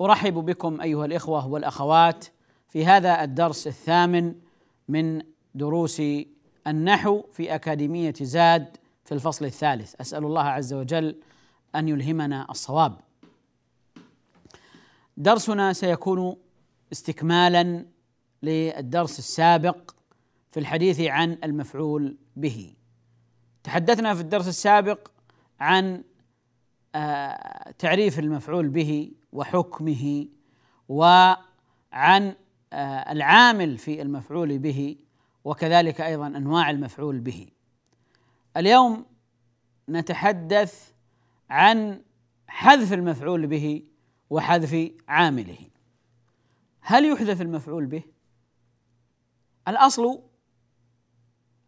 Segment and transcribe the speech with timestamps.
[0.00, 2.24] أرحب بكم أيها الإخوة والأخوات
[2.68, 4.34] في هذا الدرس الثامن
[4.88, 5.22] من
[5.54, 6.02] دروس
[6.66, 9.94] النحو في أكاديمية زاد في الفصل الثالث.
[10.00, 11.16] أسأل الله عز وجل
[11.74, 13.00] أن يلهمنا الصواب.
[15.16, 16.36] درسنا سيكون
[16.92, 17.86] استكمالا
[18.42, 19.90] للدرس السابق
[20.50, 22.74] في الحديث عن المفعول به.
[23.64, 25.08] تحدثنا في الدرس السابق
[25.60, 26.04] عن
[27.78, 30.26] تعريف المفعول به وحكمه
[30.88, 32.34] وعن
[32.72, 34.96] آه، العامل في المفعول به
[35.44, 37.46] وكذلك أيضا أنواع المفعول به.
[38.56, 39.06] اليوم
[39.88, 40.92] نتحدث
[41.50, 42.02] عن
[42.46, 43.82] حذف المفعول به
[44.30, 45.58] وحذف عامله.
[46.80, 48.02] هل يحذف المفعول به؟
[49.68, 50.22] الأصل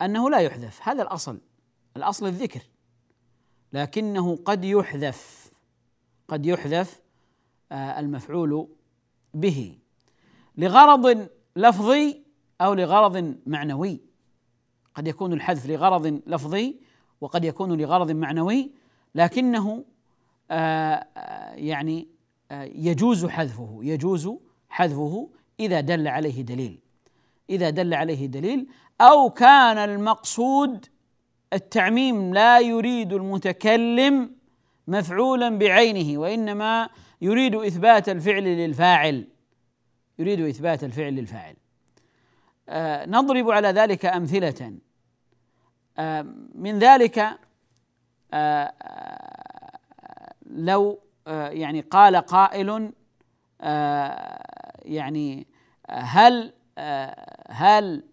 [0.03, 1.41] أنه لا يحذف هذا الأصل
[1.97, 2.63] الأصل الذكر.
[3.75, 5.51] لكنه قد يحذف
[6.29, 7.01] قد يحذف
[7.73, 8.69] آه، المفعول
[9.35, 9.79] به.
[10.57, 12.23] لغرض لفظي
[12.61, 14.01] أو لغرض معنوي.
[14.95, 16.77] قد يكون الحذف لغرض لفظي
[17.21, 18.71] وقد يكون لغرض معنوي
[19.15, 19.85] لكنه
[20.51, 22.09] آه، آه، يعني
[22.61, 24.31] يجوز حذفه يجوز
[24.69, 25.31] حذفه
[25.61, 26.79] إذا دل عليه دليل.
[27.51, 28.67] إذا دل عليه دليل
[29.01, 30.87] أو كان المقصود
[31.55, 34.31] التعميم لا يريد المتكلم
[34.89, 36.89] مفعولا بعينه وإنما
[37.21, 39.29] يريد إثبات الفعل للفاعل.
[40.19, 41.57] يريد إثبات الفعل للفاعل.
[42.69, 44.75] آه نضرب على ذلك أمثلة.
[45.99, 47.39] آه من ذلك
[48.35, 48.73] آه
[50.47, 52.93] لو آه يعني قال قائل
[53.61, 54.43] آه
[54.83, 55.47] يعني
[55.89, 58.05] هل آه هل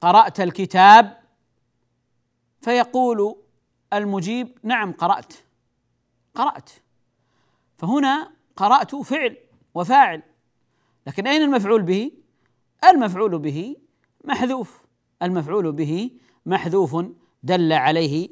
[0.00, 1.21] قرأت الكتاب؟
[2.62, 3.36] فيقول
[3.92, 5.32] المجيب نعم قرأت.
[6.34, 6.70] قرأت.
[7.78, 9.36] فهنا قرأت فعل
[9.74, 10.22] وفاعل.
[11.06, 12.12] لكن أين المفعول به؟
[12.84, 13.76] المفعول به
[14.24, 14.82] محذوف.
[15.22, 16.10] المفعول به
[16.46, 17.06] محذوف.
[17.42, 18.28] دل عليه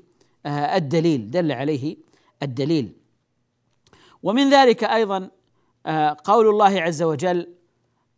[0.47, 1.31] آه، الدليل.
[1.31, 1.97] دل عليه
[2.43, 2.93] الدليل.
[4.23, 5.31] ومن ذلك أيضا
[5.87, 7.55] آه، قول الله عز وجل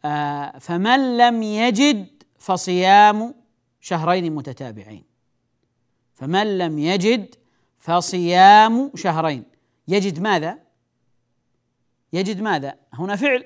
[0.05, 3.35] آه، فمن لم يجد فصيام
[3.81, 5.12] شهرين متتابعين.
[6.23, 7.35] فمن لم يجد
[7.79, 9.45] فصيام شهرين.
[9.89, 10.59] يجد ماذا؟
[12.13, 13.45] يجد ماذا؟ هنا فعل.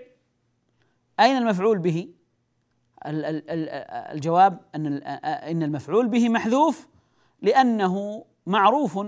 [1.20, 2.08] أين المفعول به؟
[3.06, 4.86] الجواب أن
[5.24, 6.86] إن المفعول به محذوف
[7.42, 8.98] لأنه معروف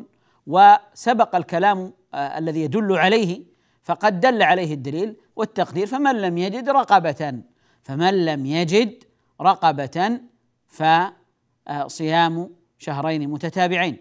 [0.47, 3.45] وسبق الكلام آه، الذي يدل عليه
[3.83, 5.87] فقد دل عليه الدليل والتقدير.
[5.87, 7.43] فمن لم يجد رقبة.
[7.83, 9.05] فمن لم يجد
[9.41, 10.21] رقبة
[10.67, 13.97] فصيام شهرين متتابعين.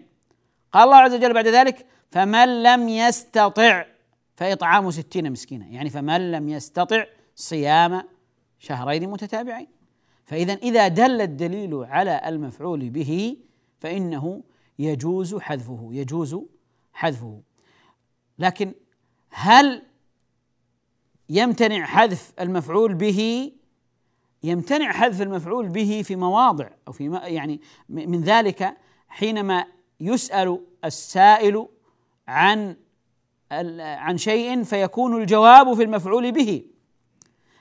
[0.72, 3.86] قال الله عز وجل بعد ذلك فمن لم يستطع
[4.36, 5.66] فإطعام ستين مسكينا.
[5.66, 8.02] يعني فمن لم يستطع صيام
[8.58, 9.66] شهرين متتابعين.
[10.24, 13.36] فإذا إذا دل الدليل على المفعول به
[13.80, 14.42] فإنه
[14.78, 16.38] يجوز حذفه يجوز
[16.92, 17.42] حذفه.
[18.38, 18.74] لكن
[19.30, 19.82] هل
[21.28, 23.52] يمتنع حذف المفعول به
[24.42, 28.76] يمتنع حذف المفعول به في مواضع أو في يعني من ذلك
[29.08, 29.64] حينما
[30.00, 31.68] يسأل السائل
[32.28, 32.76] عن
[33.80, 36.64] عن شيء فيكون الجواب في المفعول به.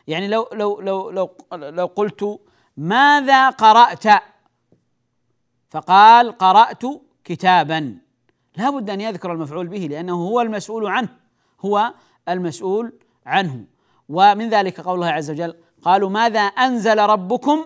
[0.08, 2.40] يعني لو لو لو لو لو قلت
[2.78, 4.24] ماذا قرأت؟
[5.70, 6.84] فقال قرأت
[7.24, 7.98] كتابا.
[8.58, 11.10] لا بد أن يذكر المفعول به لأنه هو المسؤول عنه
[11.62, 11.94] هو
[12.30, 12.94] المسؤول
[13.26, 13.66] عنه.
[14.10, 17.66] ومن ذلك قول الله عز وجل قالوا ماذا أنزل ربكم؟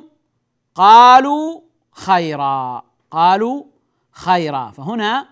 [0.75, 1.61] قالوا
[1.91, 2.83] خيرا.
[3.11, 3.63] قالوا
[4.11, 4.71] خيرا.
[4.71, 5.27] فهنا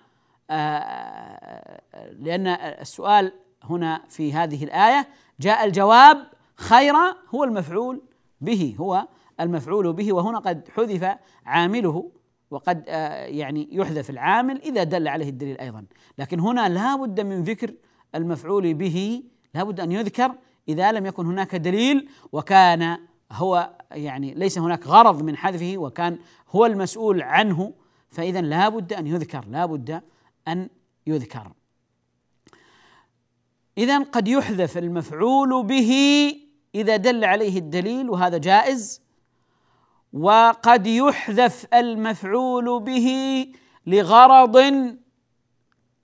[0.49, 1.81] آه،
[2.19, 2.47] لأن
[2.81, 3.33] السؤال
[3.63, 5.07] هنا في هذه الآية
[5.39, 6.17] جاء الجواب
[6.55, 8.01] خيرا هو المفعول
[8.41, 9.07] به هو
[9.39, 11.15] المفعول به وهنا قد حذف
[11.45, 12.11] عامله
[12.51, 15.85] وقد آه، يعني يحذف العامل إذا دل عليه الدليل أيضا.
[16.17, 17.73] لكن هنا لا بد من ذكر
[18.15, 19.23] المفعول به
[19.55, 20.35] لا بد أن يذكر
[20.69, 22.97] إذا لم يكن هناك دليل وكان
[23.31, 26.19] هو يعني ليس هناك غرض من حذفه وكان
[26.49, 27.73] هو المسؤول عنه
[28.09, 30.01] فاذا لا بد أن يذكر لا بد
[30.47, 30.69] أن
[31.07, 31.51] يذكر.
[33.77, 35.91] اذا قد يحذف المفعول به
[36.75, 39.01] إذا دل عليه الدليل وهذا جائز.
[40.13, 43.47] وقد يحذف المفعول به
[43.87, 44.57] لغرض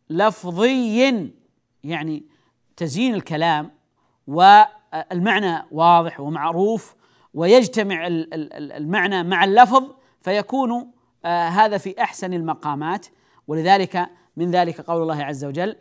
[0.09, 1.31] لفظي
[1.83, 2.25] يعني
[2.77, 3.75] تزيين الكلام
[4.27, 6.95] والمعنى واضح ومعروف
[7.33, 9.92] ويجتمع المعنى مع اللفظ
[10.22, 10.92] فيكون
[11.25, 13.06] آه، هذا في أحسن المقامات.
[13.48, 15.75] ولذلك من ذلك قول الله عز وجل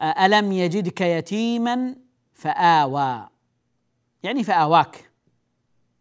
[0.00, 1.96] آه، ألم يجدك يتيما
[2.34, 3.28] فآوى.
[4.22, 5.10] يعني فآواك.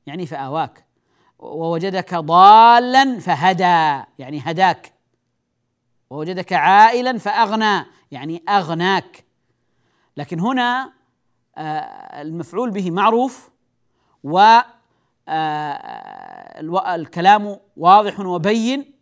[0.05, 0.85] يعني فآواك.
[1.39, 4.03] ووجدك ضالا فهدى.
[4.19, 4.93] يعني هداك.
[6.09, 7.85] ووجدك عائلا فأغنى.
[8.11, 9.28] يعني أغناك.
[10.19, 10.93] لكن هنا
[11.57, 13.49] آه، المفعول به معروف
[14.23, 14.59] و
[15.27, 18.93] آه، الكلام واضح وبين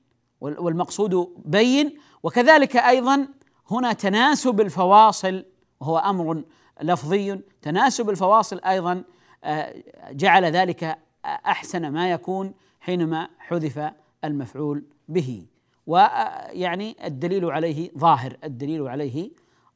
[0.41, 1.97] والمقصود بين.
[2.23, 3.27] وكذلك أيضا
[3.71, 5.45] هنا تناسب الفواصل
[5.79, 6.43] وهو أمر
[6.81, 7.41] لفظي.
[7.61, 9.03] تناسب الفواصل أيضا
[9.43, 13.91] آه، جعل ذلك أحسن ما يكون حينما حذف
[14.23, 15.45] المفعول به.
[15.87, 19.31] ويعني الدليل عليه ظاهر الدليل عليه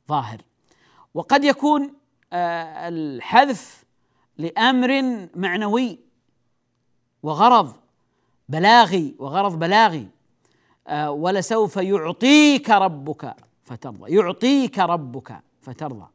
[0.09, 0.41] ظاهر.
[1.13, 1.93] وقد يكون
[2.33, 3.83] آه، الحذف
[4.37, 5.99] لأمر معنوي
[7.23, 7.73] وغرض
[8.49, 10.07] بلاغي وغرض بلاغي
[10.87, 16.07] آه، ولسوف يعطيك ربك فترضى يعطيك ربك فترضى.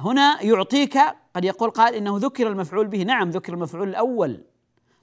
[0.00, 0.98] هنا يعطيك
[1.34, 3.02] قد يقول قال إنه ذكر المفعول به.
[3.02, 4.44] نعم ذكر المفعول الأول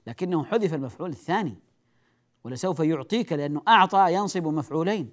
[0.06, 1.54] لكنه حذف المفعول الثاني.
[2.44, 5.10] ولسوف يعطيك لأنه أعطى ينصب مفعولين.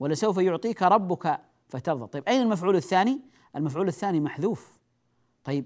[0.00, 2.06] ولسوف يعطيك ربك فترضى.
[2.06, 3.20] طيب أين المفعول الثاني؟
[3.56, 4.78] المفعول الثاني محذوف.
[5.44, 5.64] طيب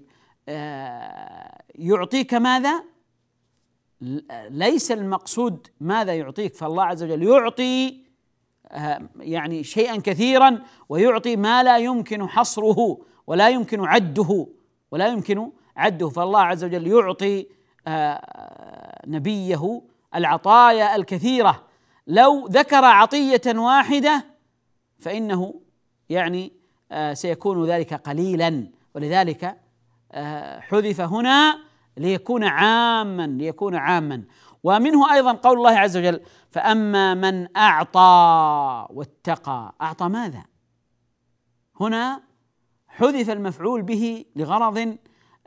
[0.49, 2.83] آه يعطيك ماذا؟
[4.49, 8.03] ليس المقصود ماذا يعطيك فالله عز وجل يعطي
[8.67, 14.47] آه يعني شيئا كثيرا ويعطي ما لا يمكن حصره ولا يمكن عده
[14.91, 16.09] ولا يمكن عده.
[16.09, 17.47] فالله عز وجل يعطي
[17.87, 19.81] آه، نبيه
[20.15, 21.63] العطايا الكثيرة.
[22.07, 24.25] لو ذكر عطية واحدة
[24.99, 25.53] فإنه
[26.13, 26.53] يعني
[26.91, 28.71] آه، سيكون ذلك قليلا.
[28.95, 29.57] ولذلك
[30.11, 31.59] آه، حذف هنا
[31.97, 34.23] ليكون عاما ليكون عاما.
[34.63, 36.21] ومنه أيضا قول الله عز وجل
[36.51, 39.75] فأما من أعطى واتقى.
[39.81, 40.43] أعطى ماذا؟
[41.81, 42.21] هنا
[42.87, 44.97] حذف المفعول به لغرض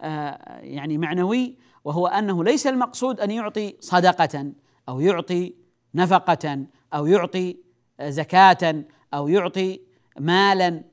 [0.01, 4.53] آه، يعني معنوي وهو أنه ليس المقصود أن يعطي صدقة
[4.89, 5.55] أو يعطي
[5.95, 7.57] نفقة أو يعطي
[8.03, 8.85] زكاة
[9.15, 9.86] أو يعطي
[10.19, 10.85] مالا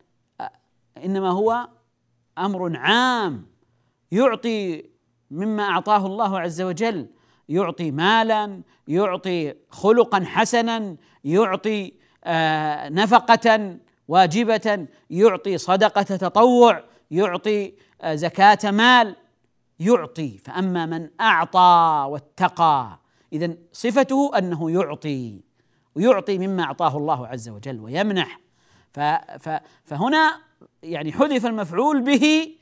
[1.05, 1.67] إنما هو
[2.37, 3.45] أمر عام.
[4.11, 4.85] يعطي
[5.31, 7.07] مما أعطاه الله عز وجل.
[7.49, 11.93] يعطي مالا يعطي خلقا حسنا يعطي
[12.89, 13.77] نفقة
[14.07, 17.73] واجبة يعطي صدقة تطوع يعطي
[18.05, 19.15] زكاة مال.
[19.79, 22.99] يعطي فأما من أعطى واتقى
[23.33, 25.41] إذا صفته أنه يعطي
[25.95, 28.42] ويعطي مما أعطاه الله عز وجل ويمنح.
[29.85, 30.39] فهنا
[30.83, 32.55] يعني حذف المفعول به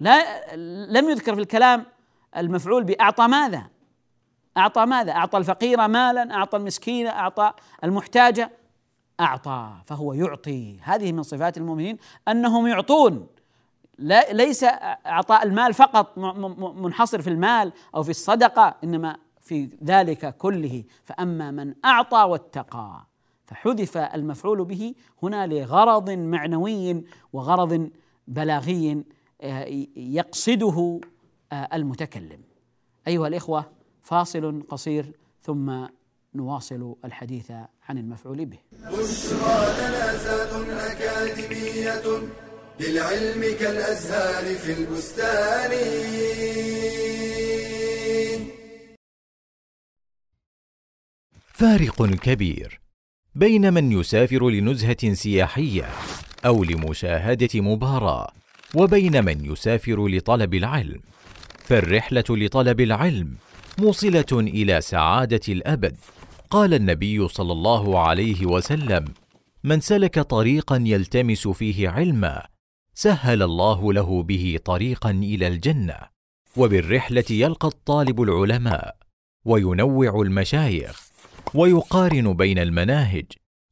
[0.00, 0.54] لا
[0.86, 1.86] لم يذكر في الكلام
[2.36, 3.66] المفعول بأعطى ماذا؟
[4.56, 7.52] أعطى ماذا؟ أعطى الفقير مالا، أعطى المسكين، أعطى
[7.84, 8.48] المحتاج
[9.20, 13.26] أعطى فهو يعطي هذه من صفات المؤمنين أنهم يعطون
[13.98, 14.64] لا ليس
[15.06, 16.18] أعطاء المال فقط
[16.76, 23.06] منحصر في المال أو في الصدقة إنما في ذلك كله فأما من أعطى واتقى
[23.52, 27.90] فحذف المفعول به هنا لغرض معنوي وغرض
[28.28, 29.04] بلاغي
[29.40, 29.64] آه،
[29.96, 31.00] يقصده
[31.52, 32.40] آه، المتكلم.
[33.08, 35.86] أيها الإخوة فاصل قصير ثم
[36.34, 37.50] نواصل الحديث
[37.88, 38.58] عن المفعول به.
[38.72, 42.02] بشرى لنا أكاديمية
[42.80, 45.70] للعلم كالأزهار في البستان.
[51.54, 52.80] فارق كبير.
[53.34, 55.88] بين من يسافر لنزهة سياحية
[56.46, 58.32] أو لمشاهدة مباراة
[58.74, 61.00] وبين من يسافر لطلب العلم.
[61.64, 63.36] فالرحلة لطلب العلم
[63.78, 65.96] موصلة إلى سعادة الأبد.
[66.50, 69.04] قال النبي صلى الله عليه وسلم
[69.64, 72.46] من سلك طريقا يلتمس فيه علما
[72.94, 75.96] سهل الله له به طريقا إلى الجنة.
[76.56, 78.96] وبالرحلة يلقى الطالب العلماء
[79.44, 81.11] وينوع المشايخ
[81.54, 83.24] ويقارن بين المناهج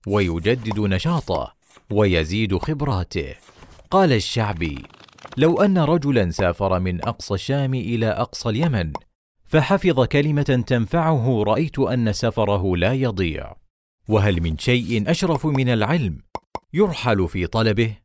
[0.07, 1.55] ويجدد نشاطه
[1.91, 3.35] ويزيد خبراته.
[3.91, 4.83] قال الشعبي
[5.37, 8.93] لو أن رجلا سافر من أقصى الشام إلى أقصى اليمن
[9.45, 13.57] فحفظ كلمة تنفعه رأيت أن سفره لا يضيع.
[14.09, 16.19] وهل من شيء أشرف من العلم
[16.73, 17.97] يرحل في طلبه؟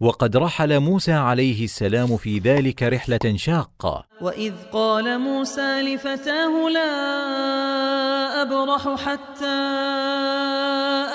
[0.00, 4.04] وقد رحل موسى عليه السلام في ذلك رحلة شاقة.
[4.20, 6.92] وإذ قال موسى لفتاه لا
[8.42, 9.46] أبرح حتى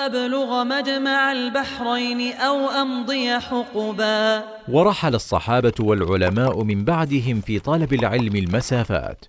[0.06, 4.44] أبلغ مجمع البحرين أو أمضي حقبا.
[4.68, 9.24] ورحل الصحابة والعلماء من بعدهم في طلب العلم المسافات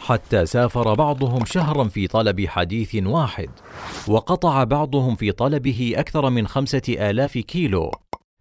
[0.00, 3.50] حتى سافر بعضهم شهرا في طلب حديث واحد
[4.08, 7.90] وقطع بعضهم في طلبه أكثر من خمسة آلاف كيلو.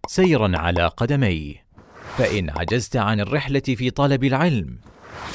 [0.08, 1.68] سيرا على قدميه.
[2.18, 4.80] فإن عجزت عن الرحلة في طلب العلم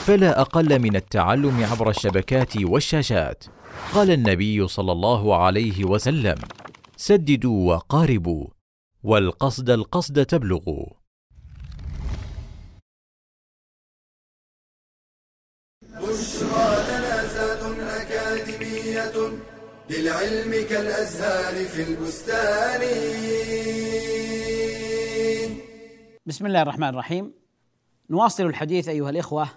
[0.06, 3.44] فلا أقل من التعلم عبر الشبكات والشاشات.
[3.94, 6.38] قال النبي صلى الله عليه وسلم
[6.96, 8.46] سددوا وقاربوا
[9.02, 10.86] والقصد القصد تبلغوا.
[15.82, 19.32] بشرى لنا زاد أكاديمية
[19.90, 22.82] للعلم كالأزهار في البستان.
[26.26, 27.32] بسم الله الرحمن الرحيم.
[28.10, 29.48] نواصل الحديث أيها الإخوة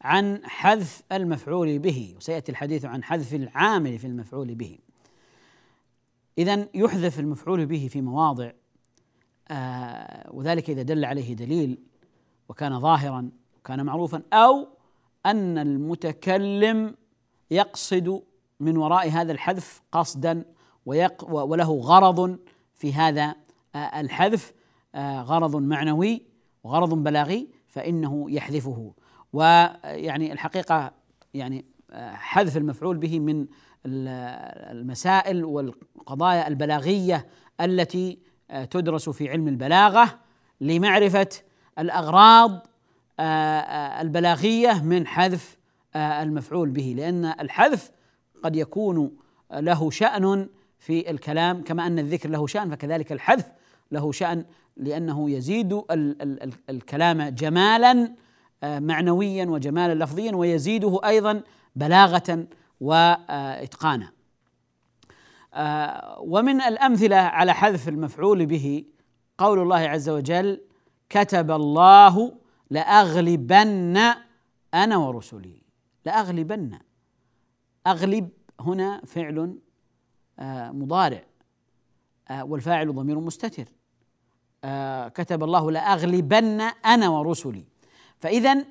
[0.00, 4.78] عن حذف المفعول به وسيأتي الحديث عن حذف العامل في المفعول به.
[6.38, 8.50] اذا يحذف المفعول به في مواضع
[9.48, 11.78] آه وذلك إذا دل عليه دليل
[12.48, 14.68] وكان ظاهرا وكان معروفا أو
[15.26, 16.94] أن المتكلم
[17.50, 18.22] يقصد
[18.60, 20.44] من وراء هذا الحذف قصدا
[20.86, 22.38] وله غرض
[22.74, 23.34] في هذا
[23.74, 24.59] آه الحذف.
[24.96, 26.22] غرض معنوي
[26.64, 28.92] وغرض بلاغي فإنه يحذفه.
[29.32, 30.92] ويعني الحقيقة
[31.34, 33.46] يعني آه حذف المفعول به من
[33.86, 37.26] المسائل والقضايا البلاغية
[37.60, 38.18] التي
[38.50, 40.18] آه تدرس في علم البلاغة
[40.60, 41.28] لمعرفة
[41.78, 42.66] الأغراض
[44.00, 45.56] البلاغية من حذف
[45.96, 46.94] المفعول به.
[46.96, 47.90] لأن الحذف
[48.42, 49.16] قد يكون
[49.52, 53.52] له شأن في الكلام كما أن الذكر له شأن فكذلك الحذف
[53.92, 54.44] له شأن
[54.80, 58.14] لأنه يزيد ال ال ال الكلام جمالا
[58.62, 61.42] معنويا وجمالا لفظيا ويزيده أيضا
[61.76, 62.46] بلاغة
[62.80, 64.12] وإتقانا
[66.18, 68.84] ومن الأمثلة على حذف المفعول به
[69.38, 70.60] قول الله عز وجل
[71.08, 72.34] كتب الله
[72.70, 73.98] لأغلبن
[74.74, 75.62] أنا ورسلي.
[76.06, 76.78] لأغلبن.
[77.86, 78.28] أغلب
[78.60, 79.58] هنا فعل
[80.72, 81.24] مضارع
[82.30, 83.64] والفاعل ضمير مستتر.
[85.14, 87.64] كتب الله لأغلبن أنا ورسلي
[88.18, 88.64] فإذا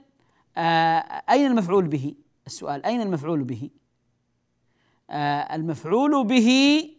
[1.30, 2.16] أين المفعول به؟
[2.48, 3.70] السؤال أين المفعول به؟
[5.54, 6.90] المفعول به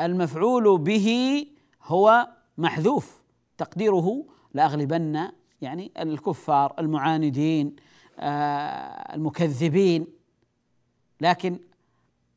[0.00, 1.46] المفعول به
[1.82, 2.28] هو
[2.58, 3.22] محذوف
[3.58, 5.28] تقديره لأغلبن
[5.60, 7.76] يعني الكفار المعاندين
[9.14, 10.06] المكذبين
[11.20, 11.58] لكن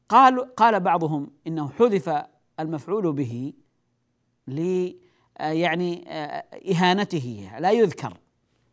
[0.10, 2.26] قال قال بعضهم إنه حذف
[2.60, 3.54] المفعول به
[4.48, 4.90] ل
[5.40, 6.06] يعني
[6.72, 8.14] إهانته لا يذكر.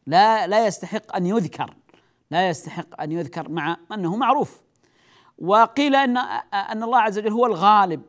[0.06, 1.74] لا لا يستحق أن يذكر.
[2.30, 4.62] لا يستحق أن يذكر مع أنه معروف.
[5.38, 6.16] وقيل أن
[6.54, 8.02] أن الله عز وجل هو الغالب.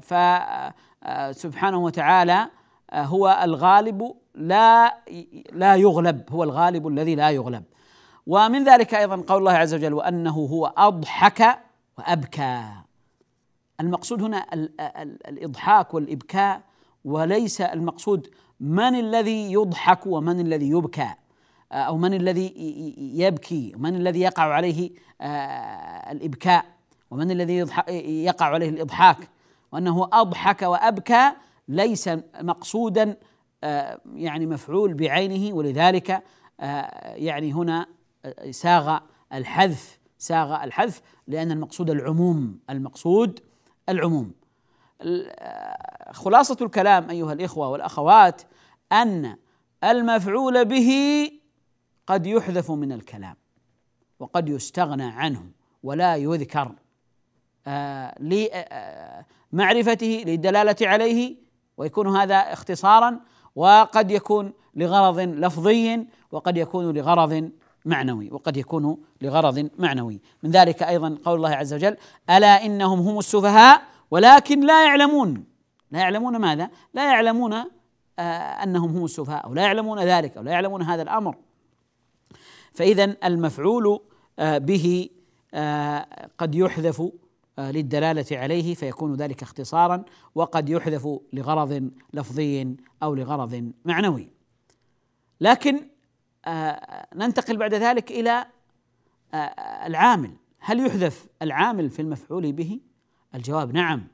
[0.00, 2.48] فسبحانه وتعالى
[2.92, 4.96] هو الغالب لا
[5.52, 6.30] لا يغلب.
[6.30, 7.64] هو الغالب الذي لا يغلب.
[8.26, 11.58] ومن ذلك أيضا قول الله عز وجل وأنه هو أضحك
[11.98, 12.68] وأبكى.
[13.80, 14.46] المقصود هنا
[15.28, 16.62] الإضحاك والإبكاء
[17.04, 18.28] وليس المقصود
[18.60, 21.08] من الذي يضحك ومن الذي يبكى
[21.72, 22.54] أو من الذي
[23.14, 24.90] يبكي ومن الذي يقع عليه
[26.10, 26.64] الإبكاء
[27.10, 27.56] ومن الذي
[28.24, 29.28] يقع عليه الإضحاك.
[29.72, 31.32] وأنه أضحك وأبكى
[31.68, 33.16] ليس مقصودا
[34.14, 36.22] يعني مفعول بعينه ولذلك
[37.14, 37.86] يعني هنا
[38.50, 38.98] ساغ
[39.32, 43.40] الحذف ساغ الحذف لأن المقصود العموم المقصود
[43.88, 44.32] العموم.
[46.12, 48.42] خلاصة الكلام أيها الإخوة والأخوات
[48.92, 49.36] أن
[49.84, 50.90] المفعول به
[52.06, 53.36] قد يحذف من الكلام
[54.18, 55.50] وقد يستغنى عنه
[55.82, 56.72] ولا يذكر
[59.52, 61.36] لمعرفته للدلالة عليه
[61.76, 63.20] ويكون هذا اختصارا
[63.56, 67.50] وقد يكون لغرض لفظي وقد يكون لغرض
[67.86, 70.20] معنوي وقد يكون لغرض معنوي.
[70.42, 71.96] من ذلك أيضا قول الله عز وجل
[72.30, 75.44] ألا إنهم هم السفهاء؟ ولكن لا يعلمون.
[75.90, 77.52] لا يعلمون ماذا؟ لا يعلمون
[78.18, 78.22] آه
[78.62, 81.36] أنهم هم السفهاء أو لا يعلمون ذلك أو لا يعلمون هذا الأمر.
[82.72, 84.00] فإذا المفعول
[84.38, 85.08] آه، به
[85.54, 86.06] آه،
[86.38, 87.02] قد يحذف
[87.58, 94.30] للدلالة عليه فيكون ذلك اختصارا وقد يحذف لغرض لفظي أو لغرض معنوي.
[95.40, 95.80] لكن
[97.14, 98.46] ننتقل بعد ذلك إلى
[99.86, 100.30] العامل.
[100.58, 102.80] هل يحذف العامل في المفعول به؟
[103.34, 104.06] الجواب نعم.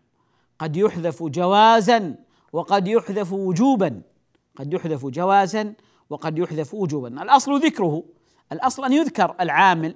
[0.58, 2.14] قد يحذف جوازا
[2.52, 4.02] وقد يحذف وجوبا.
[4.56, 5.74] قد يحذف جوازا
[6.10, 7.22] وقد يحذف وجوبا.
[7.22, 8.04] الأصل ذكره.
[8.52, 9.94] الأصل أن يذكر العامل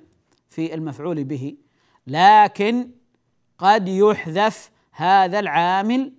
[0.49, 1.57] في المفعول به
[2.07, 2.91] لكن
[3.59, 6.13] قد يحذف هذا العامل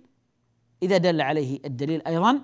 [0.82, 2.40] إذا دل عليه الدليل أيضا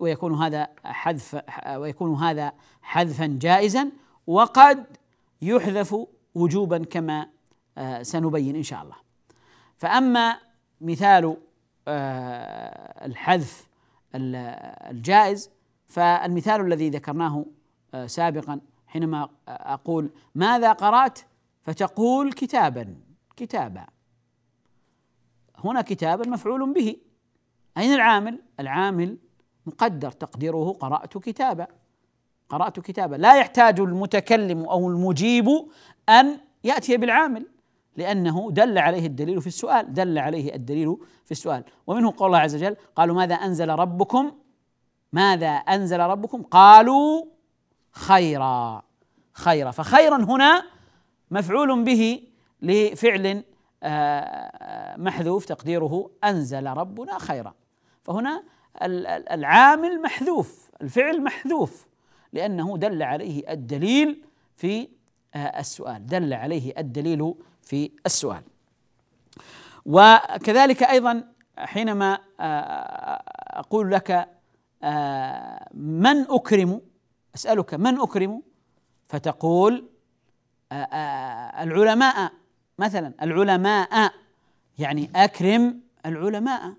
[0.00, 1.42] ويكون هذا حذف
[1.76, 2.52] ويكون هذا
[2.82, 3.90] حذفا جائزا
[4.26, 4.86] وقد
[5.42, 5.96] يحذف
[6.34, 7.26] وجوبا كما
[7.78, 8.96] آه، سنبين إن شاء الله.
[9.76, 10.38] فأما
[10.80, 11.36] مثال
[11.88, 13.68] آه، الحذف
[14.14, 15.50] الجائز
[15.86, 17.46] فالمثال الذي ذكرناه
[17.94, 21.18] آه، سابقا حينما أقول ماذا قرأت؟
[21.62, 22.96] فتقول كتابا
[23.36, 23.86] كتابا.
[25.58, 26.96] هنا كتابا مفعول به.
[27.78, 29.18] أين العامل؟ العامل
[29.66, 31.66] مقدر تقديره قرأت كتابا
[32.48, 35.48] قرأت كتابا لا يحتاج المتكلم أو المجيب
[36.08, 37.46] أن يأتي بالعامل
[37.96, 41.64] لأنه دل عليه الدليل في السؤال دل عليه الدليل في السؤال.
[41.86, 44.32] ومنه قول الله عز وجل قالوا ماذا أنزل ربكم؟
[45.12, 47.24] ماذا أنزل ربكم؟ قالوا
[47.92, 48.82] خيرا.
[49.32, 49.70] خيرا.
[49.70, 50.64] فخيرا هنا
[51.30, 52.22] مفعول به
[52.62, 53.42] لفعل
[53.82, 57.54] آه، محذوف تقديره أنزل ربنا خيرا.
[58.02, 58.42] فهنا
[58.82, 61.86] العامل محذوف الفعل محذوف
[62.32, 64.24] لأنه دل عليه الدليل
[64.56, 64.88] في
[65.34, 68.42] آه، السؤال دل عليه الدليل في السؤال.
[69.86, 71.24] وكذلك أيضا
[71.58, 74.28] حينما آه، أقول لك
[74.82, 76.80] آه، من أكرم
[77.34, 78.42] أسألك من أكرم
[79.06, 79.88] فتقول
[81.62, 82.32] العلماء
[82.78, 84.12] مثلا العلماء
[84.78, 86.74] يعني أكرم العلماء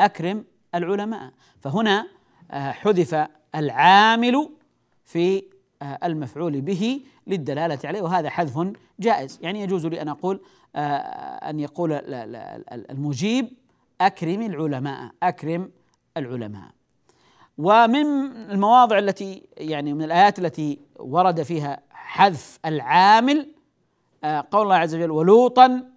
[0.00, 1.32] أكرم العلماء.
[1.60, 2.06] فهنا
[2.50, 4.50] حذف العامل
[5.04, 5.42] في
[6.04, 9.38] المفعول به للدلالة عليه وهذا حذف جائز.
[9.42, 10.40] يعني يجوز لي أن أقول
[10.76, 11.92] آه، أن يقول
[12.72, 13.48] المجيب
[14.00, 15.70] أكرم العلماء أكرم
[16.16, 16.70] العلماء.
[17.58, 18.06] ومن
[18.50, 23.48] المواضع التي يعني من الآيات التي ورد فيها حذف العامل
[24.24, 25.90] آه، قول الله عز وجل ولوطا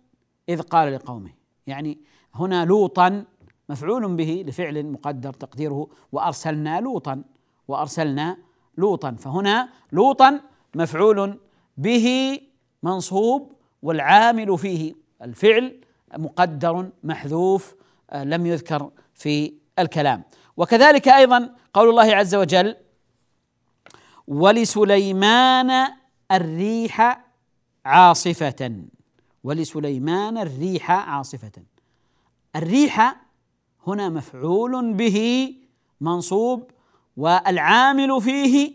[0.49, 1.31] إذ قال لقومه.
[1.67, 1.99] يعني
[2.35, 3.25] هنا لوطا
[3.69, 5.87] مفعول به لفعل مقدر تقديره.
[6.11, 7.23] وأرسلنا لوطا
[7.67, 8.37] وأرسلنا
[8.77, 9.11] لوطا.
[9.11, 10.41] فهنا لوطا
[10.75, 11.39] مفعول
[11.77, 12.39] به
[12.83, 13.51] منصوب
[13.81, 14.95] والعامل فيه.
[15.21, 15.81] الفعل
[16.17, 17.75] مقدر محذوف
[18.09, 20.23] آه، لم يذكر في الكلام.
[20.57, 22.75] وكذلك أيضا قول الله عز وجل
[24.27, 25.87] ولسليمان
[26.31, 27.25] الريح
[27.85, 28.75] عاصفة.
[29.43, 31.51] ولسليمان الريح عاصفة.
[32.55, 33.26] الريح
[33.87, 35.53] هنا مفعول به
[36.01, 36.71] منصوب
[37.17, 38.71] والعامل فيه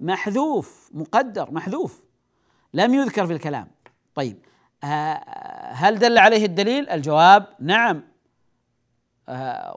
[0.00, 2.02] محذوف مقدر محذوف.
[2.74, 3.68] لم يذكر في الكلام.
[4.14, 4.38] طيب
[4.84, 5.14] آه،
[5.72, 8.02] هل دل عليه الدليل؟ الجواب نعم.
[9.28, 9.72] آه،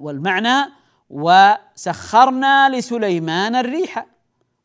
[0.00, 0.72] والمعنى
[1.10, 4.06] وسخرنا لسليمان الريح.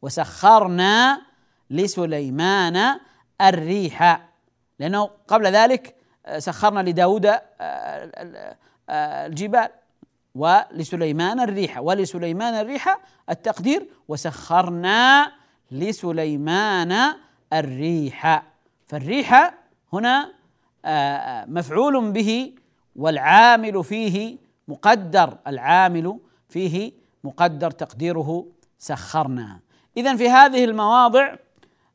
[0.02, 1.22] وسخرنا
[1.70, 3.00] لسليمان
[3.42, 4.28] الريح.
[4.80, 7.26] لأنه قبل ذلك آه، سخرنا لداود
[8.92, 9.70] الجبال
[10.36, 13.00] ولسليمان الريح ولسليمان الريح
[13.30, 15.32] التقدير وسخرنا
[15.72, 17.14] لسليمان
[17.54, 18.44] الريح.
[18.88, 19.54] فالريح
[19.94, 20.32] هنا
[20.86, 22.54] آه، مفعول به
[22.96, 26.92] والعامل فيه مقدر العامل فيه
[27.24, 28.46] مقدر تقديره
[28.80, 29.60] سخرنا.
[29.98, 31.36] اذا في هذه المواضع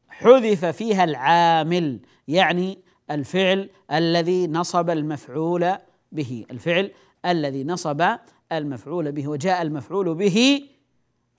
[0.09, 2.79] حذف فيها العامل يعني
[3.11, 5.77] الفعل الذي نصب المفعول
[6.17, 6.91] به الفعل
[7.27, 8.17] الذي نصب
[8.53, 10.69] المفعول به وجاء المفعول به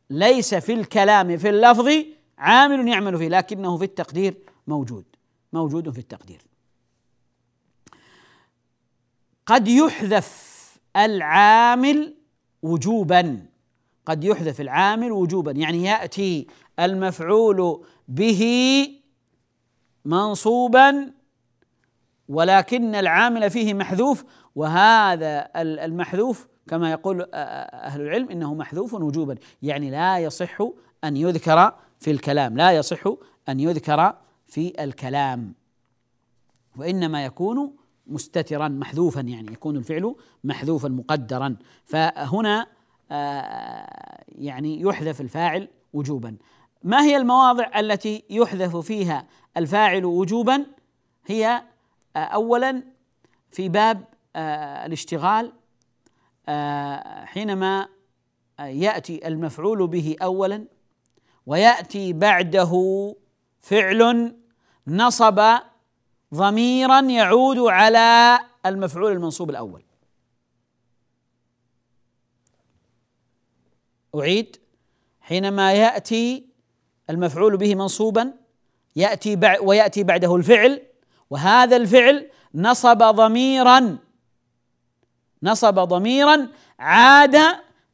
[0.09, 1.89] ليس في الكلام في اللفظ
[2.37, 4.37] عامل يعمل فيه لكنه في التقدير
[4.67, 5.05] موجود
[5.53, 6.41] موجود في التقدير.
[9.45, 10.57] قد يحذف
[10.95, 12.13] العامل
[12.61, 13.45] وجوبا
[14.05, 16.47] قد يحذف العامل وجوبا يعني يأتي
[16.79, 18.43] المفعول به
[20.05, 21.11] منصوبا
[22.29, 24.23] ولكن العامل فيه محذوف
[24.57, 29.35] وهذا المحذوف كما يقول أهل العلم إنه محذوف وجوبا.
[29.61, 30.61] يعني لا يصح
[31.03, 33.07] أن يذكر في الكلام لا يصح
[33.49, 34.15] أن يذكر
[34.47, 35.53] في الكلام.
[36.77, 37.75] وإنما يكون
[38.07, 41.55] مستترا محذوفا يعني يكون الفعل محذوفا مقدرا.
[41.85, 42.67] فهنا
[44.27, 46.37] يعني يحذف الفاعل وجوبا.
[46.83, 50.65] ما هي المواضع التي يحذف فيها الفاعل وجوبا؟
[51.25, 51.63] هي
[52.15, 52.83] آه، اولا
[53.51, 55.53] في باب آه، الاشتغال
[56.49, 57.87] آه، حينما
[58.59, 60.65] يأتي المفعول به اولا
[61.45, 62.71] ويأتي بعده
[63.61, 64.35] فعل
[64.87, 65.41] نصب
[66.33, 69.83] ضميرا يعود على المفعول المنصوب الأول.
[74.15, 74.57] أعيد.
[75.21, 76.45] حينما يأتي
[77.09, 78.33] المفعول به منصوبا
[78.95, 80.81] يأتي ويأتي بعده الفعل
[81.29, 83.97] وهذا الفعل نصب ضميرا
[85.43, 86.47] نصب ضميرا
[86.79, 87.35] عاد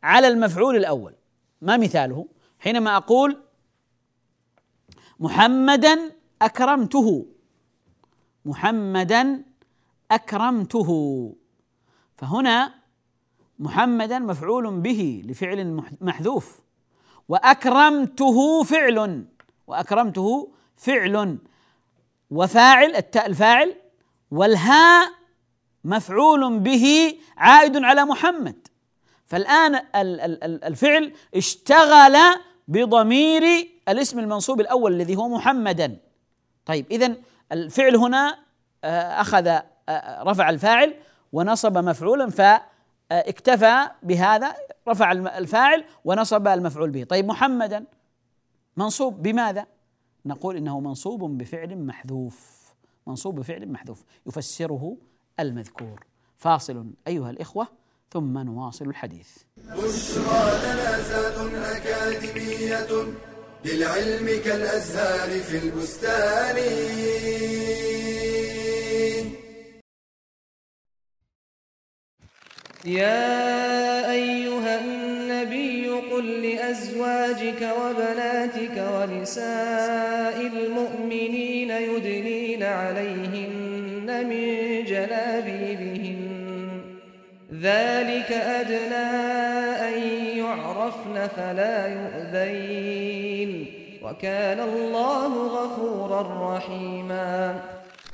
[0.03, 1.15] على المفعول الأول.
[1.61, 2.27] ما مثاله؟
[2.59, 3.43] حينما أقول
[5.19, 7.25] محمدا أكرمته.
[8.45, 9.43] محمدا
[10.11, 10.89] أكرمته.
[12.15, 12.73] فهنا
[13.59, 16.59] محمدا مفعول به لفعل محذوف.
[17.29, 19.25] وأكرمته فعل
[19.67, 21.37] وأكرمته فعل.
[22.31, 23.75] وفاعل التاء الفاعل.
[24.31, 25.22] والهاء
[25.83, 28.67] مفعول به عائد على محمد.
[29.25, 29.81] فالآن
[30.63, 32.17] الفعل اشتغل
[32.67, 33.43] بضمير
[33.89, 35.97] الاسم المنصوب الأول الذي هو محمدا.
[36.65, 37.15] طيب اذا
[37.51, 38.39] الفعل هنا
[38.83, 40.93] آه، أخذ آه، رفع الفاعل
[41.33, 44.55] ونصب مفعولا فاكتفى بهذا
[44.87, 47.03] رفع الفاعل ونصب المفعول به.
[47.03, 47.85] طيب محمدا
[48.77, 49.65] منصوب بماذا؟
[50.25, 52.63] نقول إنه منصوب بفعل محذوف.
[53.07, 54.03] منصوب بفعل محذوف.
[54.25, 54.97] يفسره
[55.39, 56.05] المذكور.
[56.37, 57.67] فاصل أيها الإخوة
[58.11, 59.27] ثم نواصل الحديث.
[59.57, 63.13] بشرى لنا أكاديمية
[63.65, 66.57] للعلم كالأزهار في البستان.
[72.85, 84.45] يا أيها النبي قل لأزواجك وبناتك ونساء المؤمنين يدنين عليهن من
[84.85, 86.43] جلابيبهن
[87.53, 89.09] ذلك أدنى
[89.87, 89.99] أن
[90.37, 93.65] يعرفن فلا يؤذين
[94.03, 97.61] وكان الله غفورا رحيما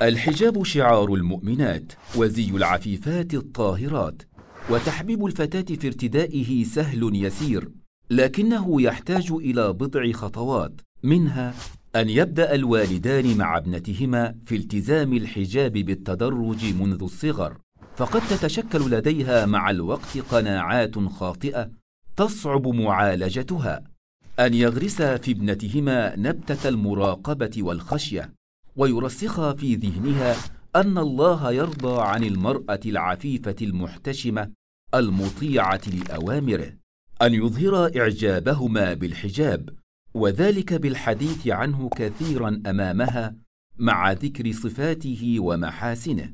[0.01, 4.21] الحجاب شعار المؤمنات وزي العفيفات الطاهرات
[4.69, 7.69] وتحبيب الفتاة في ارتدائه سهل يسير
[8.09, 11.53] لكنه يحتاج إلى بضع خطوات منها
[11.95, 17.57] أن يبدأ الوالدان مع ابنتهما في التزام الحجاب بالتدرج منذ الصغر.
[17.95, 21.71] فقد تتشكل لديها مع الوقت قناعات خاطئة
[22.15, 23.83] تصعب معالجتها.
[24.39, 28.33] أن يغرسا في ابنتهما نبتة المراقبة والخشية.
[28.75, 30.35] ويرسخا في ذهنها
[30.75, 34.51] أن الله يرضى عن المرأة العفيفة المحتشمة
[34.93, 36.73] المطيعة لأوامره.
[37.21, 39.69] أن يظهر إعجابهما بالحجاب.
[40.13, 43.35] وذلك بالحديث عنه كثيرا أمامها
[43.77, 46.33] مع ذكر صفاته ومحاسنه.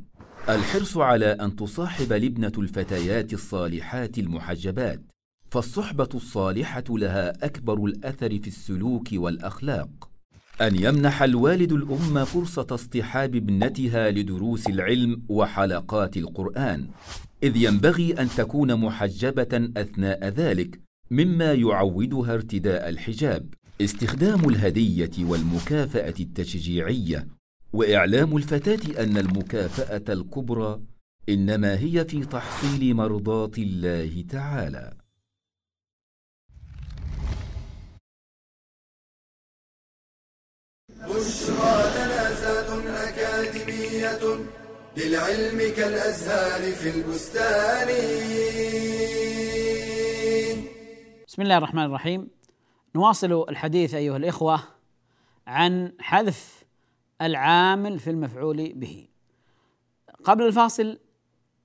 [0.49, 5.01] الحرص على أن تصاحب لبنة الفتيات الصالحات المحجبات
[5.49, 10.09] فالصحبة الصالحة لها أكبر الأثر في السلوك والأخلاق.
[10.61, 16.87] أن يمنح الوالد الأم فرصة اصطحاب ابنتها لدروس العلم وحلقات القرآن
[17.43, 20.79] إذ ينبغي أن تكون محجبة أثناء ذلك
[21.11, 23.53] مما يعودها ارتداء الحجاب.
[23.81, 27.27] استخدام الهدية والمكافأة التشجيعية
[27.73, 30.81] وإعلام الفتاة أن المكافأة الكبرى
[31.29, 34.93] إنما هي في تحصيل مرضاة الله تعالى.
[40.89, 44.45] بشرى لنا زاد أكاديمية
[44.97, 47.87] للعلم كالأزهار في البستان.
[51.27, 52.27] بسم الله الرحمن الرحيم.
[52.95, 54.63] نواصل الحديث أيها الإخوة
[55.47, 56.63] عن حذف
[57.21, 59.07] العامل في المفعول به.
[60.23, 60.99] قبل الفاصل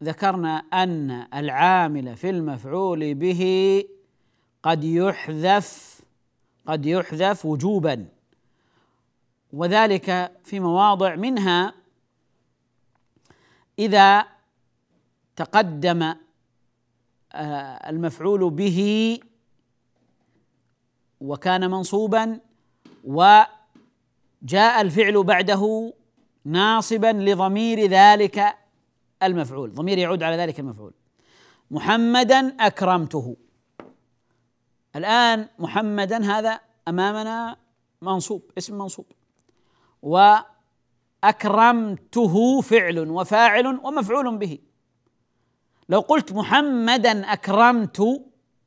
[0.03, 3.85] ذكرنا أن العامل في المفعول به
[4.63, 6.01] قد يحذف
[6.67, 8.07] قد يحذف وجوبا
[9.53, 11.75] وذلك في مواضع منها
[13.79, 14.27] إذا
[15.37, 16.03] تقدم
[17.33, 19.21] آه، المفعول به
[21.21, 22.41] وكان منصوبا
[23.05, 25.93] وجاء الفعل بعده
[26.45, 28.57] ناصبا لضمير ذلك
[29.23, 29.75] المفعول.
[29.75, 30.95] ضمير يعود على ذلك المفعول.
[31.71, 33.37] محمدا أكرمته.
[34.97, 37.57] الآن محمدا هذا أمامنا
[38.03, 39.07] منصوب اسم منصوب.
[41.23, 44.59] وأكرمته فعل وفاعل ومفعول به.
[45.89, 48.03] لو قلت محمدا أكرمت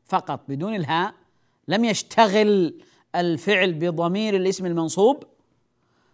[0.05, 1.13] فقط بدون الهاء
[1.67, 2.82] لم يشتغل
[3.15, 5.23] الفعل بضمير الاسم المنصوب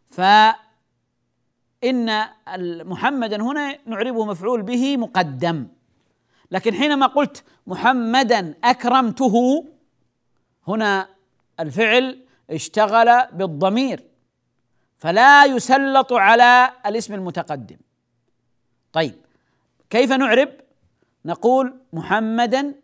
[0.10, 0.56] فإن
[2.84, 5.68] محمدا هنا نعربه مفعول به مقدم.
[6.52, 9.66] لكن حينما قلت محمدا أكرمته
[10.68, 11.10] هنا
[11.60, 14.04] الفعل اشتغل بالضمير
[14.98, 17.78] فلا يسلط على الاسم المتقدم.
[18.94, 19.16] طيب
[19.90, 20.50] كيف نعرب؟
[21.26, 22.76] نقول محمدا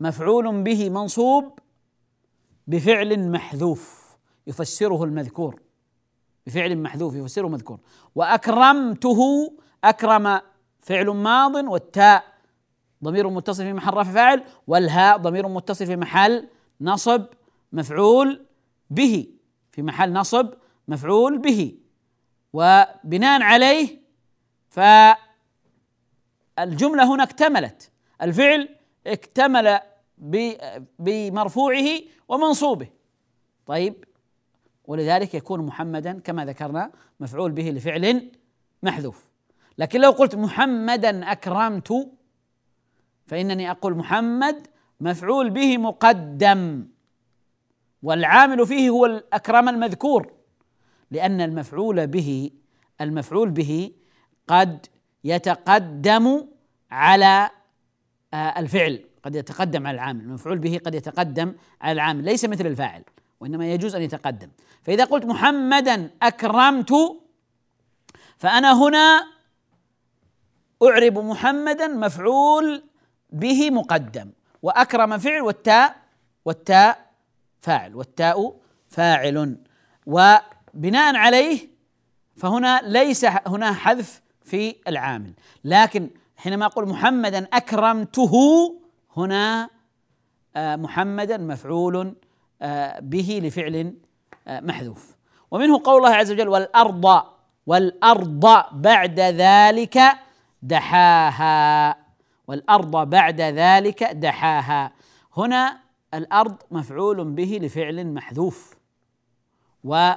[0.00, 1.58] مفعول به منصوب
[2.70, 4.00] بفعل محذوف
[4.46, 5.60] يفسره المذكور.
[6.46, 7.80] بفعل محذوف يفسره المذكور
[8.14, 9.52] وأكرمته
[9.84, 10.40] أكرم
[10.80, 12.24] فعل ماض والتاء.
[13.04, 16.48] ضمير متصل في محل رفع فاعل والهاء ضمير متصل في محل
[16.80, 17.26] نصب
[17.72, 18.46] مفعول
[18.90, 19.26] به.
[19.72, 20.54] في محل نصب
[20.88, 21.74] مفعول به.
[22.52, 23.98] وبناء عليه
[24.68, 25.16] فالجملة
[27.14, 27.90] هنا اكتملت.
[28.22, 28.68] الفعل
[29.06, 29.80] اكتمل
[30.98, 31.86] بمرفوعه
[32.28, 32.88] ومنصوبه.
[33.66, 34.04] طيب
[34.84, 38.30] ولذلك يكون محمدا كما ذكرنا مفعول به لفعل
[38.82, 39.26] محذوف.
[39.78, 42.10] لكن لو قلت محمدا أكرمت
[43.26, 44.66] فإنني أقول محمد
[45.00, 46.86] مفعول به مقدم
[48.02, 50.32] والعامل فيه هو الأكرم المذكور
[51.10, 52.50] لأن المفعول به
[53.00, 53.92] المفعول به
[54.48, 54.86] قد
[55.24, 56.46] يتقدم
[56.90, 57.50] على
[58.34, 59.04] آه، الفعل.
[59.22, 63.04] قد يتقدم على العامل المفعول به قد يتقدم على العامل ليس مثل الفاعل
[63.40, 64.48] وإنما يجوز أن يتقدم.
[64.82, 66.92] فإذا قلت محمدا أكرمت
[68.38, 69.26] فأنا هنا
[70.82, 72.82] أعرب محمدا مفعول
[73.30, 74.30] به مقدم
[74.62, 75.96] وأكرم فعل والتاء
[76.44, 77.10] والتاء
[77.60, 78.56] فاعل والتاء
[78.88, 79.56] فاعل.
[80.06, 81.68] وبناء عليه
[82.36, 85.32] فهنا ليس هنا حذف في العامل.
[85.64, 88.34] لكن حينما أقول محمدا أكرمته
[89.16, 89.70] هنا
[90.56, 92.14] آه، محمدا مفعول
[92.62, 93.94] آه، به لفعل
[94.48, 95.16] آه، محذوف.
[95.50, 97.22] ومنه قول الله عز وجل والارض
[97.66, 99.98] والأرض بعد ذلك
[100.62, 101.96] دحاها.
[102.48, 104.92] والأرض بعد ذلك دحاها.
[105.36, 105.78] هنا
[106.14, 108.74] الأرض مفعول به لفعل محذوف.
[109.84, 110.12] و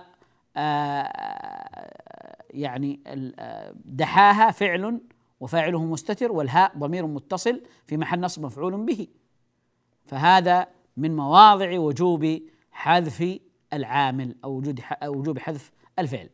[2.54, 3.00] يعني
[3.86, 5.02] دحاها فعل
[5.44, 9.08] وفاعله مستتر والهاء ضمير متصل في محل نصب مفعول به.
[10.06, 12.40] فهذا من مواضع وجوب
[12.72, 13.40] حذف
[13.74, 16.30] العامل أو وجود وجوب حذف الفعل.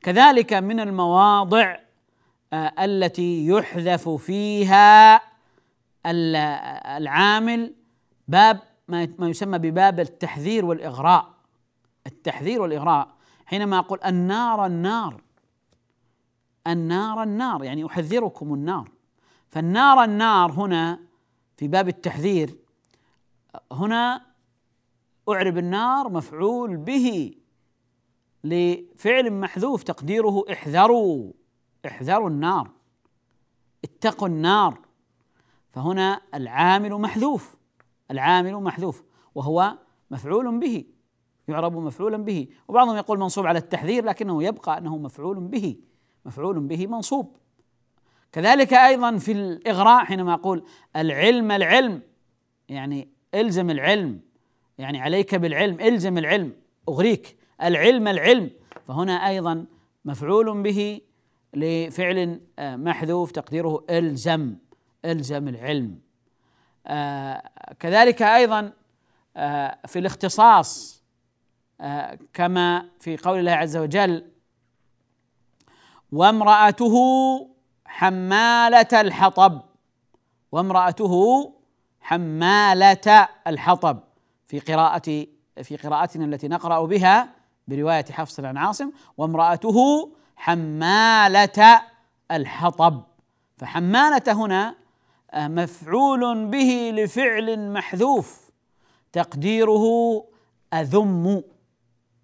[0.00, 1.76] كذلك من المواضع
[2.52, 5.20] آه، التي يحذف فيها
[6.96, 7.74] العامل
[8.28, 11.34] باب ما يسمى بباب التحذير والإغراء.
[12.06, 13.08] التحذير والإغراء
[13.46, 15.27] حينما أقول النار النار
[16.68, 18.90] النار النار يعني أحذركم النار.
[19.48, 21.00] فالنار النار هنا
[21.56, 22.56] في باب التحذير
[23.72, 24.26] هنا
[25.28, 27.34] أعرب النار مفعول به
[28.44, 31.32] لفعل محذوف تقديره احذروا
[31.86, 32.70] احذروا النار
[33.84, 34.78] اتقوا النار.
[35.70, 37.56] فهنا العامل محذوف
[38.10, 39.02] العامل محذوف
[39.34, 39.78] وهو
[40.10, 40.84] مفعول به
[41.48, 42.48] يعرب مفعولا به.
[42.68, 45.76] وبعضهم يقول منصوب على التحذير لكنه يبقى أنه مفعول به.
[46.28, 47.36] مفعول به منصوب.
[48.32, 50.64] كذلك أيضا في الإغراء حينما أقول
[50.96, 52.02] العلم العلم
[52.68, 54.20] يعني إلزم العلم
[54.78, 56.52] يعني عليك بالعلم إلزم العلم
[56.88, 58.50] أغريك العلم العلم.
[58.86, 59.66] فهنا أيضا
[60.04, 61.00] مفعول به
[61.54, 64.54] لفعل آه، محذوف تقديره إلزم
[65.04, 65.98] إلزم العلم.
[66.86, 68.72] آه، كذلك أيضا
[69.36, 70.98] آه، في الاختصاص
[72.32, 74.37] كما في قول الله عز وجل
[76.12, 76.96] وامرأته
[77.86, 79.62] حمالة الحطب.
[80.52, 81.14] وامرأته
[82.00, 84.00] حمالة الحطب.
[84.48, 85.26] في قراءة
[85.62, 87.28] في قراءتنا التي نقرأ بها
[87.68, 91.80] برواية حفص عن عاصم وامرأته حمالة
[92.30, 93.02] الحطب.
[93.56, 94.74] فحمالة هنا
[95.30, 98.50] آه، مفعول به لفعل محذوف.
[99.12, 99.84] تقديره
[100.74, 101.42] أذم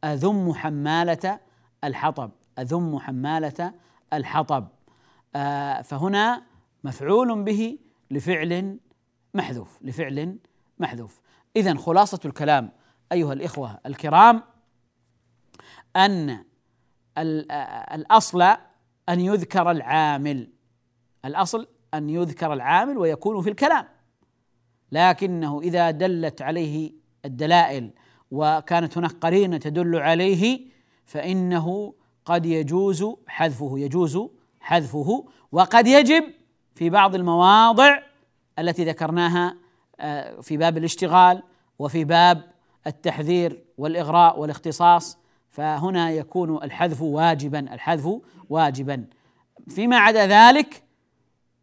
[0.04, 1.40] أذم حمالة
[1.84, 2.30] الحطب.
[2.58, 3.74] أذم حمالة
[4.12, 4.68] الحطب.
[5.36, 6.42] آه فهنا
[6.84, 7.78] مفعول به
[8.10, 8.78] لفعل
[9.34, 10.38] محذوف لفعل
[10.78, 11.20] محذوف.
[11.56, 12.72] إذا خلاصة الكلام
[13.12, 14.42] أيها الإخوة الكرام
[15.96, 16.44] أن
[17.94, 18.42] الأصل
[19.08, 20.52] أن يذكر العامل.
[21.24, 23.88] الأصل أن يذكر العامل ويكون في الكلام.
[24.92, 26.92] لكنه إذا دلت عليه
[27.24, 27.90] الدلائل
[28.30, 30.66] وكانت هناك قرينة تدل عليه
[31.04, 34.18] فإنه قد يجوز حذفه يجوز
[34.60, 36.24] حذفه وقد يجب
[36.74, 37.98] في بعض المواضع
[38.58, 39.56] التي ذكرناها
[40.00, 41.42] آه، في باب الاشتغال
[41.78, 42.42] وفي باب
[42.86, 45.18] التحذير والإغراء والاختصاص.
[45.50, 48.08] فهنا يكون الحذف واجبا الحذف
[48.50, 49.04] واجبا.
[49.68, 50.82] فيما عدا ذلك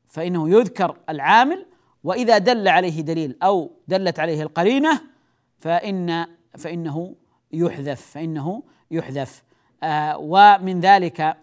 [0.05, 1.65] فإنه يذكر العامل
[2.03, 5.01] وإذا دل عليه دليل أو دلت عليه القرينة
[5.59, 6.25] فإن
[6.57, 7.15] فإنه
[7.51, 9.43] يحذف فإنه يحذف.
[10.15, 11.37] ومن ذلك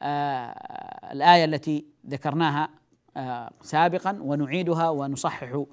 [0.00, 0.46] آه
[1.12, 2.68] الآية التي ذكرناها
[3.16, 5.64] آه سابقا ونعيدها ونصحح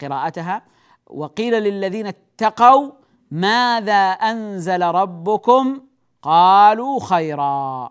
[0.00, 0.62] قراءتها.
[1.06, 2.92] وقيل للذين اتقوا
[3.30, 5.80] ماذا أنزل ربكم؟
[6.22, 7.90] قالوا خيرا.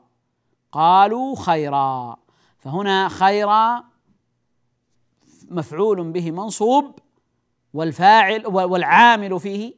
[0.72, 2.16] قالوا خيرا.
[2.60, 3.84] فهنا خيرا
[5.52, 7.00] مفعول به منصوب
[7.74, 9.74] والفاعل والعامل فيه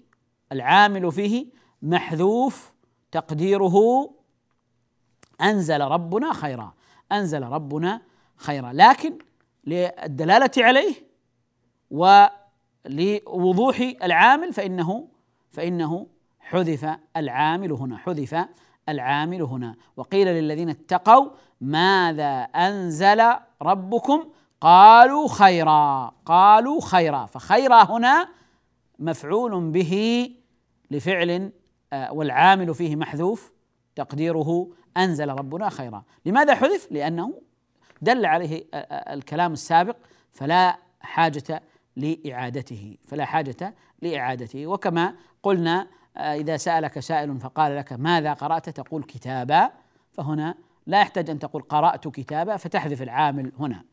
[0.51, 1.45] العامل فيه
[1.81, 2.73] محذوف
[3.15, 3.75] تقديره
[5.41, 6.73] أنزل ربنا خيرا.
[7.11, 8.01] أنزل ربنا
[8.35, 8.73] خيرا.
[8.73, 9.17] لكن
[9.65, 10.95] للدلالة عليه
[11.91, 15.07] ولوضوح العامل فانه
[15.49, 16.07] فإنه
[16.39, 17.97] حذف العامل هنا.
[17.97, 18.45] حذف
[18.89, 19.75] العامل هنا.
[19.97, 21.29] وقيل للذين اتقوا
[21.61, 23.23] ماذا أنزل
[23.61, 24.29] ربكم؟
[24.61, 26.11] قالوا خيرا.
[26.25, 27.25] قالوا خيرا.
[27.25, 28.29] فخيرا هنا
[28.99, 30.31] مفعول به
[30.91, 31.51] لفعل
[31.93, 33.51] والعامل فيه محذوف
[33.95, 36.03] تقديره أنزل ربنا خيرا.
[36.25, 37.41] لماذا حذف؟ لأنه
[38.01, 39.95] دل عليه آه، آه، الكلام السابق
[40.31, 41.61] فلا حاجة
[41.95, 44.67] لإعادته فلا حاجة لإعادته.
[44.67, 49.69] وكما قلنا إذا سألك سائل فقال لك ماذا قرأت؟ تقول كتابا.
[50.13, 50.55] فهنا
[50.87, 52.57] لا يحتاج أن تقول قرأت كتابا.
[52.57, 53.83] فتحذف العامل هنا.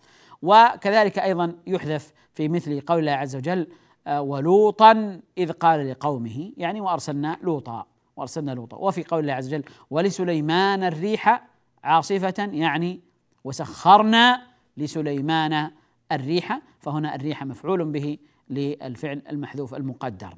[0.43, 3.75] وكذلك أيضا يحذف في مثل قول الله عز وجل آه،
[4.07, 7.87] ولوطا إذ قال لقومه يعني وأرسلنا لوطا
[8.17, 8.77] وأرسلنا لوطا.
[8.77, 11.49] وفي قول الله عز وجل ولسليمان الريح
[11.85, 13.01] عاصفة يعني
[13.45, 14.43] وسخرنا
[14.77, 15.71] لسليمان
[16.13, 18.19] الريح فهنا الريح مفعول به
[18.51, 20.37] للفعل المحذوف المقدر.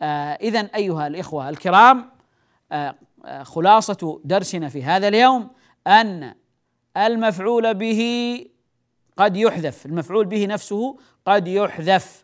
[0.00, 2.10] آه اذا أيها الإخوة الكرام
[2.72, 5.50] آه آه خلاصة درسنا في هذا اليوم
[5.86, 6.34] أن
[6.96, 8.44] المفعول به
[9.16, 12.21] قد يحذف المفعول به نفسه قد يحذف.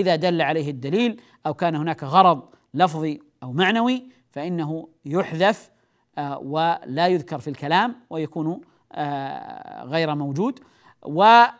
[0.00, 2.42] إذا دل عليه الدليل أو كان هناك غرض
[2.74, 5.70] لفظي أو معنوي فإنه يحذف
[6.18, 8.60] آه، ولا يذكر في الكلام ويكون
[8.92, 10.60] آه، غير موجود.
[11.02, 11.54] وقد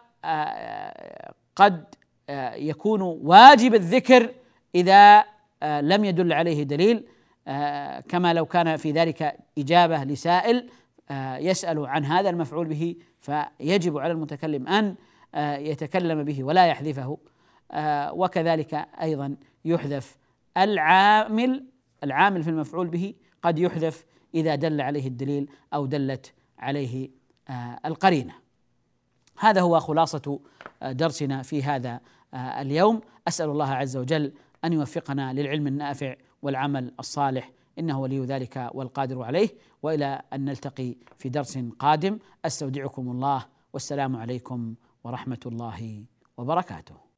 [2.28, 4.34] آه، يكون واجب الذكر
[4.74, 5.24] إذا
[5.62, 7.06] لم يدل عليه دليل
[8.08, 10.70] كما لو كان في ذلك إجابة لسائل
[11.38, 14.94] يسأل عن هذا المفعول به فيجب على المتكلم أن
[15.60, 17.18] يتكلم به ولا يحذفه.
[18.12, 20.16] وكذلك أيضا يحذف
[20.56, 21.64] العامل
[22.04, 24.04] العامل في المفعول به قد يحذف
[24.34, 27.10] إذا دل عليه الدليل أو دلت عليه
[27.48, 28.34] آه، القرينة.
[29.38, 30.40] هذا هو خلاصة
[30.82, 32.00] درسنا في هذا
[32.34, 33.00] اليوم.
[33.28, 34.32] أسأل الله عز وجل
[34.64, 39.48] أن يوفقنا للعلم النافع والعمل الصالح إنه ولي ذلك والقادر عليه.
[39.82, 46.04] وإلى أن نلتقي في درس قادم أستودعكم الله والسلام عليكم ورحمة الله
[46.36, 47.07] وبركاته.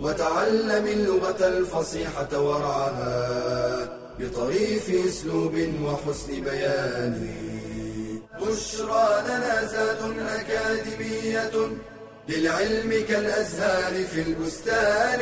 [0.00, 7.28] وتعلم اللغة الفصيحة ورعاها بطريف أسلوب وحسن بيان.
[8.40, 11.76] بشرى لنا زاد أكاديمية
[12.28, 15.20] للعلم كالأزهار في البستان.